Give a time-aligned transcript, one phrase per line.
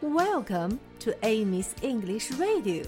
[0.00, 2.84] Welcome to Amy's English Radio.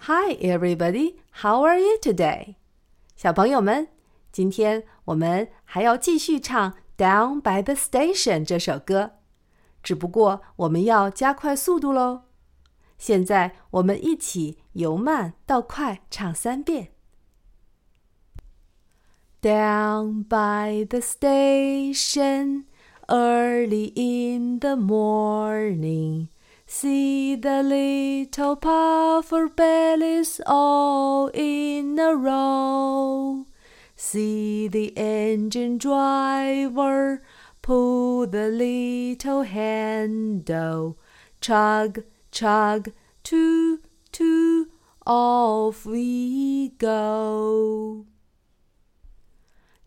[0.00, 1.16] Hi, everybody.
[1.42, 2.56] How are you today?
[3.16, 3.88] 小朋友们，
[4.32, 9.12] 今天我们还要继续唱《Down by the Station》这首歌，
[9.82, 12.22] 只不过我们要加快速度喽。
[12.98, 16.92] 现在我们一起由慢到快唱三遍。
[19.40, 22.64] Down by the station
[23.09, 26.29] early in the morning.
[26.65, 33.45] See the little puffer bellies all in a row.
[33.95, 37.21] See the engine driver
[37.63, 40.99] pull the little handle.
[41.41, 42.91] Chug, chug,
[43.23, 44.71] toot, toot,
[45.07, 48.05] off we go.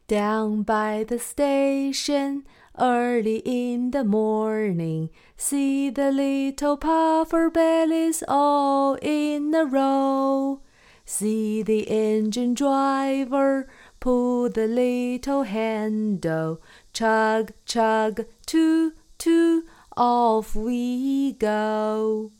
[0.09, 2.45] Down by the station,
[2.79, 10.61] early in the morning, see the little puffer bellies all in a row.
[11.05, 13.69] See the engine driver
[14.01, 16.61] pull the little handle,
[16.93, 19.65] chug, chug, toot, toot,
[19.97, 22.33] off we go.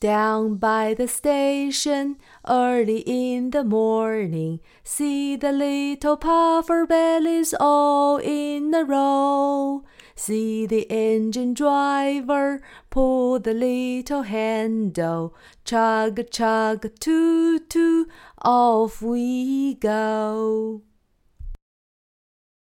[0.00, 2.16] Down by the station,
[2.48, 9.84] early in the morning, see the little puffer bellies all in a row.
[10.14, 15.34] See the engine driver pull the little handle,
[15.66, 18.08] chug, chug, toot, toot,
[18.40, 20.80] off we go.